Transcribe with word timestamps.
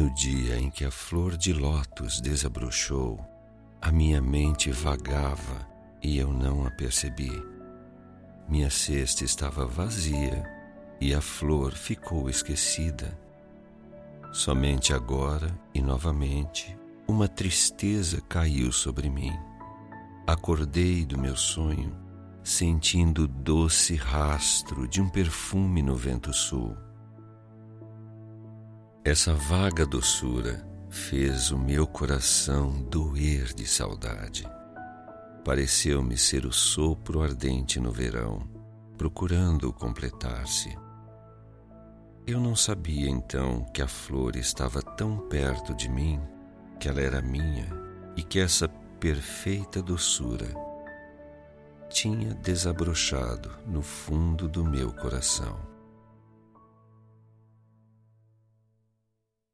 No 0.00 0.08
dia 0.08 0.56
em 0.56 0.70
que 0.70 0.82
a 0.82 0.90
flor 0.90 1.36
de 1.36 1.52
lótus 1.52 2.22
desabrochou, 2.22 3.20
a 3.82 3.92
minha 3.92 4.18
mente 4.18 4.70
vagava 4.70 5.68
e 6.02 6.16
eu 6.16 6.32
não 6.32 6.66
a 6.66 6.70
percebi. 6.70 7.30
Minha 8.48 8.70
cesta 8.70 9.24
estava 9.24 9.66
vazia 9.66 10.42
e 11.02 11.12
a 11.12 11.20
flor 11.20 11.72
ficou 11.72 12.30
esquecida. 12.30 13.14
Somente 14.32 14.94
agora 14.94 15.54
e 15.74 15.82
novamente 15.82 16.74
uma 17.06 17.28
tristeza 17.28 18.22
caiu 18.22 18.72
sobre 18.72 19.10
mim. 19.10 19.38
Acordei 20.26 21.04
do 21.04 21.18
meu 21.18 21.36
sonho, 21.36 21.94
sentindo 22.42 23.24
o 23.24 23.28
doce 23.28 23.96
rastro 23.96 24.88
de 24.88 25.02
um 25.02 25.10
perfume 25.10 25.82
no 25.82 25.94
vento 25.94 26.32
sul. 26.32 26.74
Essa 29.02 29.32
vaga 29.32 29.86
doçura 29.86 30.62
fez 30.90 31.50
o 31.50 31.58
meu 31.58 31.86
coração 31.86 32.82
doer 32.82 33.54
de 33.54 33.66
saudade. 33.66 34.46
Pareceu-me 35.42 36.18
ser 36.18 36.44
o 36.44 36.52
sopro 36.52 37.22
ardente 37.22 37.80
no 37.80 37.90
verão, 37.90 38.46
procurando 38.98 39.72
completar-se. 39.72 40.76
Eu 42.26 42.38
não 42.38 42.54
sabia 42.54 43.08
então 43.08 43.64
que 43.72 43.80
a 43.80 43.88
flor 43.88 44.36
estava 44.36 44.82
tão 44.82 45.16
perto 45.28 45.74
de 45.74 45.88
mim, 45.88 46.20
que 46.78 46.86
ela 46.86 47.00
era 47.00 47.22
minha 47.22 47.68
e 48.14 48.22
que 48.22 48.38
essa 48.38 48.68
perfeita 48.68 49.80
doçura 49.80 50.54
tinha 51.88 52.34
desabrochado 52.34 53.50
no 53.66 53.80
fundo 53.80 54.46
do 54.46 54.62
meu 54.62 54.92
coração. 54.92 55.69